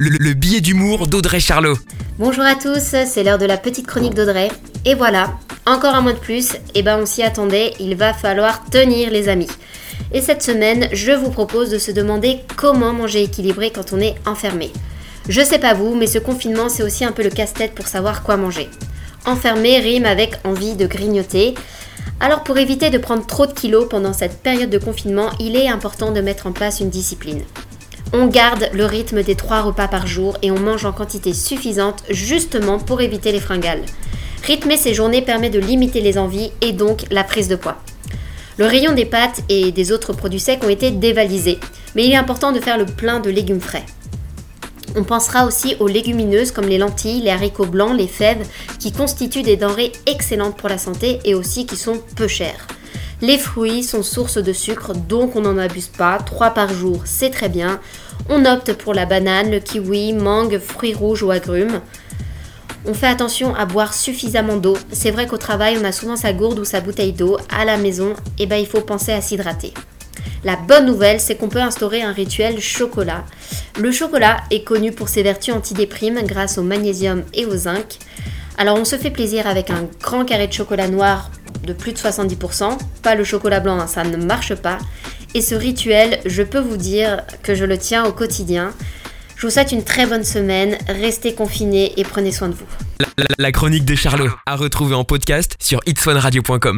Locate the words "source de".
54.04-54.52